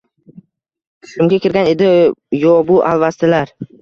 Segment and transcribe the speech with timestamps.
[1.05, 1.69] Tushimga kirgan
[2.45, 3.53] yo bu alvastilar